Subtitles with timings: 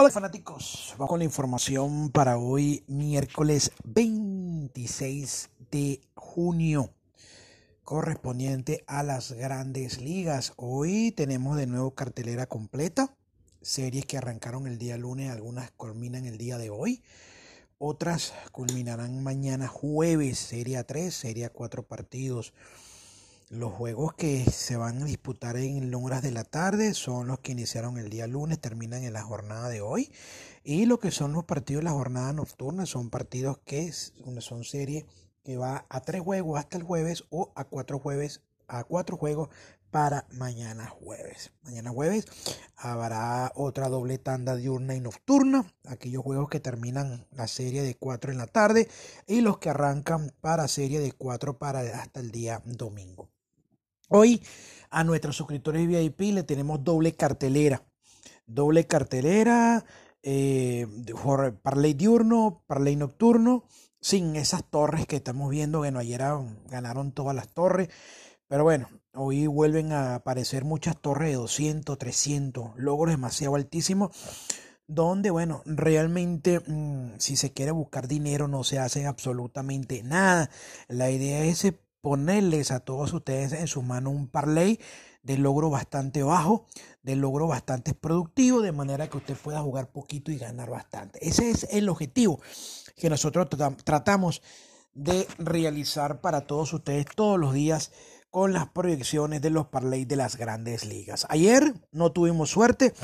[0.00, 6.94] Hola fanáticos, vamos con la información para hoy miércoles 26 de junio
[7.82, 10.52] correspondiente a las grandes ligas.
[10.54, 13.16] Hoy tenemos de nuevo cartelera completa,
[13.60, 17.02] series que arrancaron el día lunes, algunas culminan el día de hoy,
[17.78, 22.54] otras culminarán mañana jueves, serie a 3, serie a 4 partidos.
[23.50, 27.52] Los juegos que se van a disputar en horas de la tarde son los que
[27.52, 30.12] iniciaron el día lunes, terminan en la jornada de hoy.
[30.64, 35.06] Y lo que son los partidos de la jornada nocturna son partidos que son series
[35.44, 39.48] que va a tres juegos hasta el jueves o a cuatro jueves a cuatro juegos
[39.90, 41.52] para mañana jueves.
[41.62, 42.26] Mañana jueves
[42.76, 48.30] habrá otra doble tanda diurna y nocturna, aquellos juegos que terminan la serie de cuatro
[48.30, 48.88] en la tarde
[49.26, 53.30] y los que arrancan para serie de cuatro para hasta el día domingo.
[54.10, 54.42] Hoy
[54.90, 57.82] a nuestros suscriptores VIP le tenemos doble cartelera.
[58.46, 59.84] Doble cartelera,
[60.22, 60.86] eh,
[61.62, 63.64] parlay diurno, parlay nocturno,
[64.00, 65.78] sin esas torres que estamos viendo.
[65.80, 66.22] Bueno, ayer
[66.70, 67.90] ganaron todas las torres.
[68.46, 74.16] Pero bueno, hoy vuelven a aparecer muchas torres de 200, 300, logros demasiado altísimos.
[74.86, 80.48] Donde, bueno, realmente mm, si se quiere buscar dinero no se hace absolutamente nada.
[80.88, 81.66] La idea es
[82.00, 84.80] ponerles a todos ustedes en su mano un parlay
[85.22, 86.66] de logro bastante bajo,
[87.02, 91.18] de logro bastante productivo, de manera que usted pueda jugar poquito y ganar bastante.
[91.26, 92.40] Ese es el objetivo
[92.96, 93.48] que nosotros
[93.84, 94.42] tratamos
[94.94, 97.92] de realizar para todos ustedes todos los días
[98.30, 101.26] con las proyecciones de los parlays de las grandes ligas.
[101.30, 102.94] Ayer no tuvimos suerte,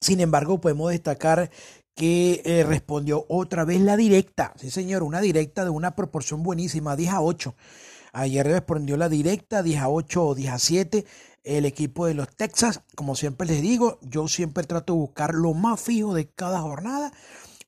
[0.00, 1.50] sin embargo podemos destacar
[1.94, 4.54] que eh, respondió otra vez la directa.
[4.56, 7.54] Sí, señor, una directa de una proporción buenísima, 10 a 8.
[8.12, 11.06] Ayer respondió la directa, 10 a 8 o 10 a 7.
[11.42, 15.54] El equipo de los Texas, como siempre les digo, yo siempre trato de buscar lo
[15.54, 17.12] más fijo de cada jornada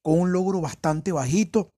[0.02, 1.70] con un logro bastante bajito.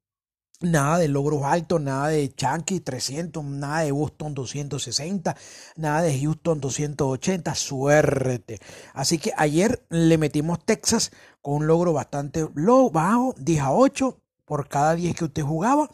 [0.61, 5.37] Nada de logros altos, nada de Chankey 300, nada de Boston 260,
[5.77, 8.61] nada de Houston 280, suerte.
[8.95, 11.11] Así que ayer le metimos Texas
[11.43, 15.91] con un logro bastante low, bajo, 10 a 8 por cada 10 que usted jugaba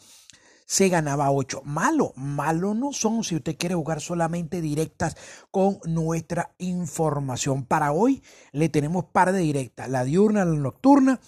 [0.71, 1.63] se ganaba 8.
[1.65, 5.17] Malo, malo no son si usted quiere jugar solamente directas
[5.51, 7.65] con nuestra información.
[7.65, 8.23] Para hoy
[8.53, 11.19] le tenemos par de directas, la diurna, la nocturna,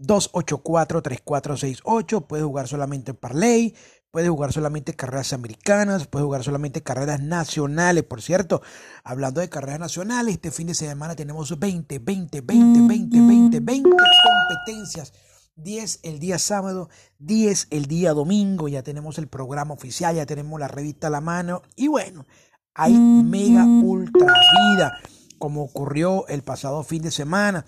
[0.00, 2.20] 284 3468.
[2.22, 3.74] Puedes jugar solamente en Parlay,
[4.10, 8.04] puedes jugar solamente carreras americanas, puedes jugar solamente carreras nacionales.
[8.04, 8.62] Por cierto,
[9.04, 13.90] hablando de carreras nacionales, este fin de semana tenemos 20, 20, 20, 20, 20, 20
[13.90, 15.12] competencias.
[15.56, 16.88] 10 el día sábado,
[17.18, 21.20] 10 el día domingo, ya tenemos el programa oficial, ya tenemos la revista a la
[21.20, 21.60] mano.
[21.76, 22.24] Y bueno,
[22.72, 24.98] hay mega ultra vida
[25.38, 27.66] como ocurrió el pasado fin de semana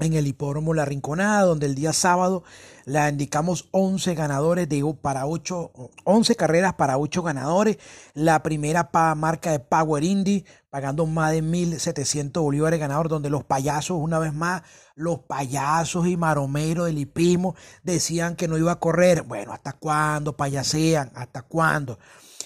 [0.00, 2.42] en el hipódromo La Rinconada, donde el día sábado
[2.84, 5.72] le indicamos 11 ganadores de, para 8,
[6.04, 7.78] 11 carreras para 8 ganadores.
[8.14, 13.98] La primera marca de Power Indy, pagando más de 1.700 bolívares ganadores, donde los payasos,
[14.00, 14.62] una vez más,
[14.94, 19.22] los payasos y maromeros del hipismo decían que no iba a correr.
[19.22, 21.12] Bueno, ¿hasta cuándo payasean?
[21.14, 21.98] ¿Hasta cuándo?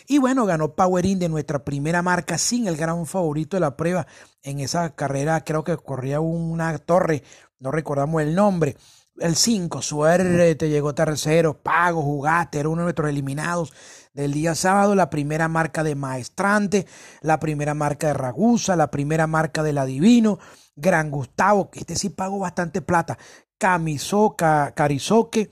[0.07, 4.07] Y bueno, ganó Power Indy, nuestra primera marca, sin el gran favorito de la prueba.
[4.43, 7.23] En esa carrera creo que corría una torre,
[7.59, 8.77] no recordamos el nombre.
[9.17, 13.73] El 5, suerte, llegó tercero, pago, jugaste, era uno de nuestros eliminados
[14.13, 16.87] del día sábado, la primera marca de Maestrante,
[17.21, 20.41] la primera marca de Ragusa, la primera marca de La Divino,
[20.75, 23.17] Gran Gustavo, que este sí pagó bastante plata,
[23.57, 25.51] Camisoca, Carizoque,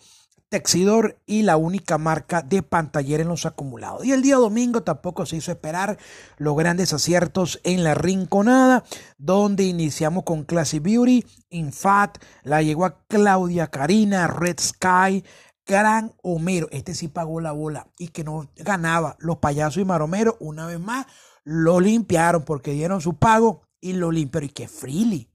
[0.52, 4.04] Texidor y la única marca de pantallera en los acumulados.
[4.04, 5.96] Y el día domingo tampoco se hizo esperar
[6.37, 8.84] los grandes aciertos en la Rinconada,
[9.16, 15.25] donde iniciamos con Classy Beauty, Infat, la llegó a Claudia Karina, Red Sky,
[15.66, 16.69] Gran Homero.
[16.70, 19.16] Este sí pagó la bola y que no ganaba.
[19.20, 21.06] Los payasos y maromeros, una vez más,
[21.44, 24.50] lo limpiaron porque dieron su pago y lo limpiaron.
[24.50, 25.31] Y que Freely,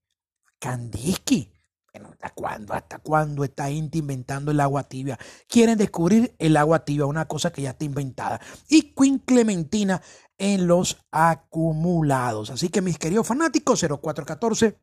[2.06, 2.74] ¿hasta cuándo?
[2.74, 5.18] ¿Hasta cuándo esta gente inventando el agua tibia?
[5.48, 8.40] Quieren descubrir el agua tibia, una cosa que ya está inventada.
[8.70, 10.02] Y Queen Clementina
[10.38, 12.52] en los acumulados.
[12.52, 14.78] Así que mis queridos fanáticos, 0414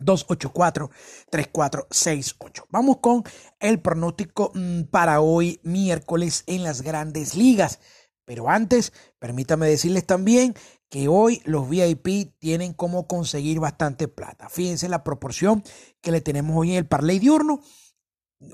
[0.00, 2.64] 284-3468.
[2.70, 3.24] Vamos con
[3.60, 7.80] el pronóstico mm, para hoy miércoles en las grandes ligas.
[8.32, 10.54] Pero antes, permítame decirles también
[10.88, 14.48] que hoy los VIP tienen cómo conseguir bastante plata.
[14.48, 15.62] Fíjense la proporción
[16.00, 17.60] que le tenemos hoy en el parlay diurno.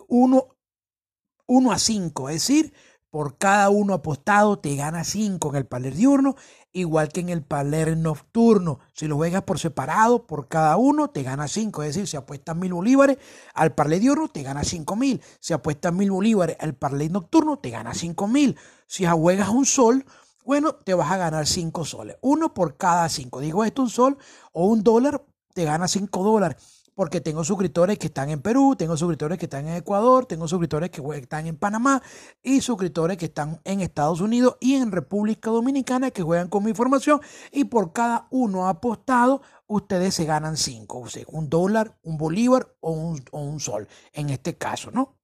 [0.09, 2.75] 1 a 5, es decir,
[3.11, 6.37] por cada uno apostado te gana 5 en el paler diurno,
[6.73, 8.81] igual que en el paler nocturno.
[8.93, 11.83] Si lo juegas por separado, por cada uno te gana 5.
[11.83, 13.19] Es decir, si apuestas mil bolívares
[13.55, 15.23] al parley diurno, te gana 5 mil.
[15.41, 18.57] Si apuestas mil bolívares al parley nocturno, te gana 5 mil.
[18.87, 20.05] Si juegas un sol,
[20.45, 22.17] bueno, te vas a ganar 5 soles.
[22.21, 23.41] Uno por cada 5.
[23.41, 24.19] Digo esto, un sol
[24.53, 25.25] o un dólar,
[25.55, 29.69] te gana 5 dólares porque tengo suscriptores que están en Perú, tengo suscriptores que están
[29.69, 32.03] en Ecuador, tengo suscriptores que están en Panamá
[32.43, 36.71] y suscriptores que están en Estados Unidos y en República Dominicana que juegan con mi
[36.71, 37.21] información
[37.53, 42.75] y por cada uno apostado ustedes se ganan cinco, o sea, un dólar, un bolívar
[42.81, 45.15] o un, sol, en este caso, ¿no?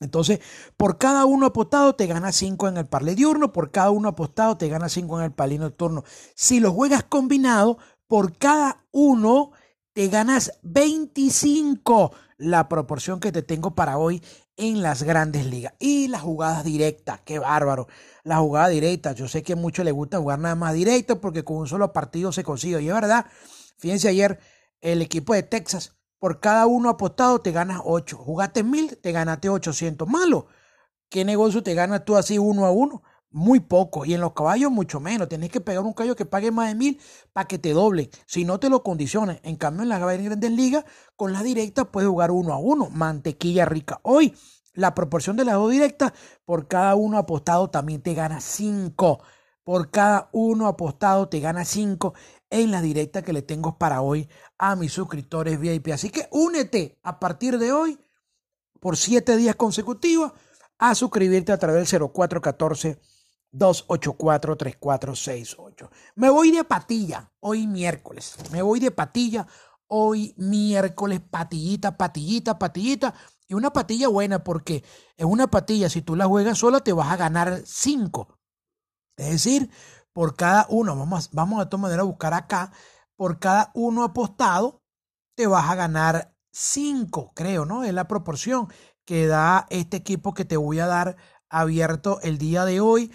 [0.00, 0.40] Entonces,
[0.76, 4.56] por cada uno apostado te gana 5 en el parle diurno, por cada uno apostado
[4.56, 6.02] te gana 5 en el parle nocturno.
[6.34, 7.78] Si lo juegas combinado,
[8.08, 9.52] por cada uno
[9.94, 14.22] te ganas 25, la proporción que te tengo para hoy
[14.56, 15.74] en las grandes ligas.
[15.78, 17.86] Y las jugadas directas, qué bárbaro.
[18.24, 21.44] La jugada directa, yo sé que a muchos les gusta jugar nada más directo porque
[21.44, 22.82] con un solo partido se consigue.
[22.82, 23.26] Y es verdad,
[23.78, 24.40] fíjense ayer,
[24.80, 28.16] el equipo de Texas, por cada uno apostado te ganas 8.
[28.16, 30.08] Jugaste mil, te ganaste 800.
[30.08, 30.48] Malo.
[31.08, 33.04] ¿Qué negocio te ganas tú así uno a uno?
[33.34, 34.04] Muy poco.
[34.04, 35.28] Y en los caballos mucho menos.
[35.28, 37.00] Tienes que pegar un caballo que pague más de mil
[37.32, 38.10] para que te doble.
[38.26, 39.40] Si no te lo condiciones.
[39.42, 40.84] En cambio, en las grandes ligas,
[41.16, 42.88] con la directa puedes jugar uno a uno.
[42.90, 44.00] Mantequilla rica.
[44.02, 44.34] Hoy,
[44.72, 46.12] la proporción de las dos directas,
[46.44, 49.20] por cada uno apostado también te gana cinco.
[49.64, 52.14] Por cada uno apostado te gana cinco
[52.50, 54.28] en la directa que le tengo para hoy
[54.58, 55.88] a mis suscriptores VIP.
[55.88, 57.98] Así que únete a partir de hoy
[58.78, 60.32] por siete días consecutivos
[60.78, 63.00] a suscribirte a través del 0414
[63.54, 65.88] 284-3468.
[66.16, 68.36] Me voy de patilla hoy miércoles.
[68.50, 69.46] Me voy de patilla
[69.86, 71.20] hoy miércoles.
[71.20, 73.14] Patillita, patillita, patillita.
[73.46, 74.82] Y una patilla buena porque
[75.16, 78.36] en una patilla, si tú la juegas sola, te vas a ganar 5.
[79.16, 79.70] Es decir,
[80.12, 82.72] por cada uno, vamos, vamos a tomar manera a buscar acá,
[83.16, 84.82] por cada uno apostado,
[85.36, 87.84] te vas a ganar 5, creo, ¿no?
[87.84, 88.68] Es la proporción
[89.04, 91.16] que da este equipo que te voy a dar
[91.48, 93.12] abierto el día de hoy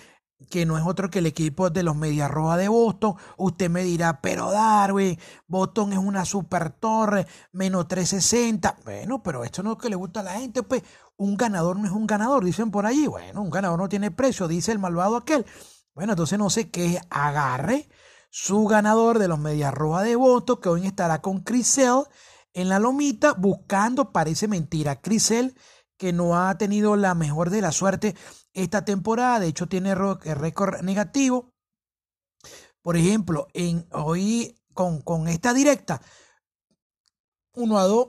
[0.50, 3.16] que no es otro que el equipo de los Medias Rojas de Boston.
[3.38, 8.78] Usted me dirá, pero Darwin, Boston es una super torre, menos 360.
[8.86, 10.84] Bueno, pero esto no es que le gusta a la gente, pues
[11.18, 13.08] un ganador no es un ganador, dicen por allí.
[13.08, 15.46] Bueno, un ganador no tiene precio, dice el malvado aquel.
[15.94, 17.90] Bueno, entonces no sé qué agarre
[18.30, 22.04] su ganador de los Medias Rojas de Boston, que hoy estará con Crisel
[22.54, 25.56] en la lomita, buscando, parece mentira, Crisel
[26.00, 28.16] que no ha tenido la mejor de la suerte
[28.54, 31.54] esta temporada, de hecho tiene eh, récord negativo.
[32.82, 36.02] Por ejemplo, en hoy con, con esta directa,
[37.54, 38.08] 1 a 2,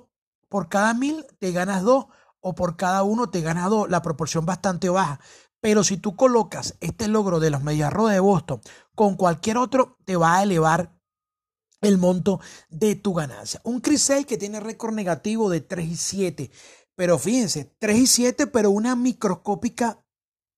[0.49, 2.07] por cada mil te ganas 2
[2.41, 5.19] o por cada uno te ganas 2, la proporción bastante baja.
[5.61, 8.61] Pero si tú colocas este logro de los Mediarrojas de Boston
[8.95, 10.97] con cualquier otro, te va a elevar
[11.81, 13.61] el monto de tu ganancia.
[13.65, 16.51] Un Crisel que tiene récord negativo de 3 y 7
[17.00, 20.04] pero fíjense, 3 y 7, pero una microscópica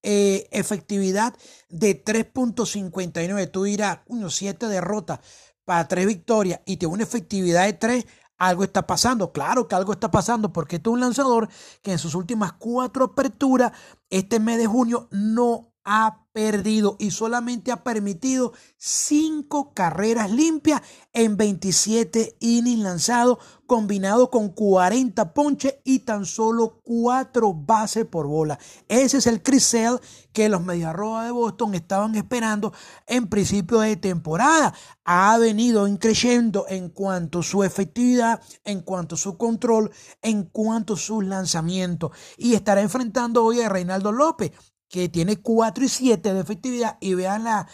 [0.02, 1.36] eh, efectividad
[1.68, 3.48] de 3.59.
[3.48, 5.20] Tú dirás, unos 7 derrotas
[5.64, 8.06] para 3 victorias y tiene una efectividad de 3.
[8.38, 11.48] Algo está pasando, claro que algo está pasando, porque este es un lanzador
[11.80, 13.70] que en sus últimas cuatro aperturas,
[14.10, 20.80] este mes de junio, no ha perdido y solamente ha permitido cinco carreras limpias
[21.12, 28.58] en 27 innings lanzados, combinado con 40 ponches y tan solo cuatro bases por bola.
[28.88, 29.98] Ese es el Crisel
[30.32, 32.72] que los Mediarrojas de Boston estaban esperando
[33.06, 34.74] en principio de temporada.
[35.04, 39.90] Ha venido creciendo en cuanto a su efectividad, en cuanto a su control,
[40.22, 44.52] en cuanto a sus lanzamientos y estará enfrentando hoy a Reinaldo López
[44.92, 47.66] que tiene 4 y 7 de efectividad y vean la,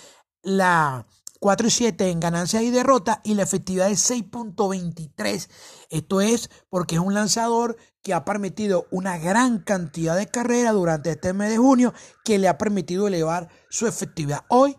[0.42, 1.04] la
[1.40, 5.48] 4 y 7 en ganancias y derrotas y la efectividad es 6.23.
[5.90, 11.10] Esto es porque es un lanzador que ha permitido una gran cantidad de carreras durante
[11.10, 11.92] este mes de junio
[12.24, 14.44] que le ha permitido elevar su efectividad.
[14.48, 14.76] Hoy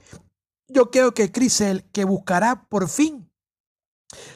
[0.70, 3.29] yo creo que Crisel que buscará por fin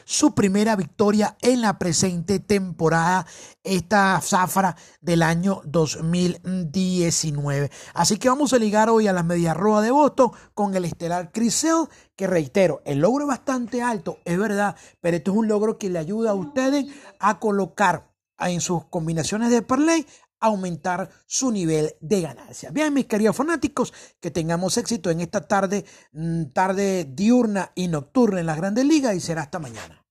[0.04, 3.26] su primera victoria en la presente temporada,
[3.62, 7.70] esta zafra del año 2019.
[7.94, 11.32] Así que vamos a ligar hoy a la media roja de Boston con el estelar
[11.32, 15.78] Crisel, que reitero, el logro es bastante alto, es verdad, pero esto es un logro
[15.78, 16.86] que le ayuda a ustedes
[17.18, 20.06] a colocar en sus combinaciones de parlay
[20.44, 22.70] aumentar su nivel de ganancia.
[22.70, 28.40] Bien, mis queridos fanáticos, que tengamos éxito en esta tarde, mm, tarde diurna y nocturna
[28.40, 30.03] en las grandes ligas y será hasta mañana.